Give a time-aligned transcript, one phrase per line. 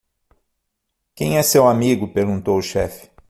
[1.13, 3.11] "Quem é seu amigo?" perguntou o chefe.